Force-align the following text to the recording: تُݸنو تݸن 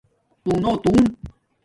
تُݸنو 0.43 0.71
تݸن 0.83 0.97